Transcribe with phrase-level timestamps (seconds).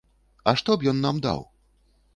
[0.51, 1.47] А што б ён нам даў?